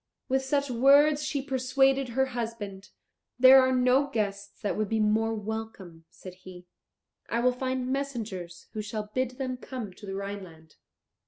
With 0.27 0.41
such 0.43 0.71
words 0.71 1.23
she 1.23 1.43
persuaded 1.43 2.09
her 2.09 2.25
husband. 2.33 2.89
"There 3.37 3.61
are 3.61 3.71
no 3.71 4.07
guests 4.07 4.59
that 4.61 4.75
would 4.75 4.89
be 4.89 4.99
more 4.99 5.35
welcome," 5.35 6.05
said 6.09 6.33
he; 6.33 6.65
"I 7.29 7.39
will 7.39 7.51
find 7.51 7.87
messengers 7.93 8.65
who 8.73 8.81
shall 8.81 9.11
bid 9.13 9.37
them 9.37 9.57
come 9.57 9.93
to 9.93 10.07
the 10.07 10.15
Rhineland." 10.15 10.77